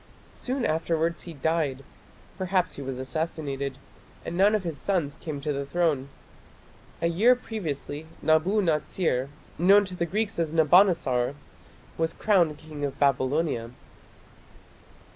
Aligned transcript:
Soon 0.33 0.65
afterwards 0.65 1.21
he 1.29 1.33
died 1.35 1.83
perhaps 2.35 2.75
he 2.75 2.81
was 2.81 2.97
assassinated 2.97 3.77
and 4.25 4.35
none 4.35 4.55
of 4.55 4.63
his 4.63 4.79
sons 4.79 5.15
came 5.15 5.39
to 5.41 5.53
the 5.53 5.63
throne. 5.63 6.09
A 7.03 7.07
year 7.07 7.35
previously 7.35 8.07
Nabu 8.19 8.63
natsir, 8.63 9.27
known 9.59 9.85
to 9.85 9.95
the 9.95 10.07
Greeks 10.07 10.39
as 10.39 10.51
Nabonassar, 10.53 11.35
was 11.99 12.13
crowned 12.13 12.57
king 12.57 12.83
of 12.83 12.97
Babylonia. 12.97 13.69